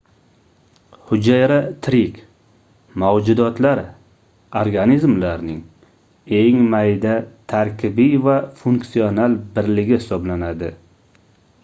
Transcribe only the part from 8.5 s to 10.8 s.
funksional birligi hisoblanadi